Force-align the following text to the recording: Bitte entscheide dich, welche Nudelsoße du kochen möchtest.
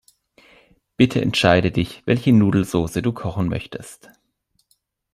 Bitte 0.97 1.21
entscheide 1.21 1.69
dich, 1.71 2.01
welche 2.07 2.33
Nudelsoße 2.33 3.03
du 3.03 3.13
kochen 3.13 3.49
möchtest. 3.49 4.09